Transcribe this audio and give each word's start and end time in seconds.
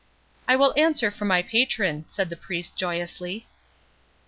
"I 0.47 0.55
will 0.55 0.73
answer 0.77 1.11
for 1.11 1.25
my 1.25 1.43
patron," 1.43 2.05
said 2.07 2.31
the 2.31 2.35
Priest, 2.35 2.75
joyously. 2.75 3.45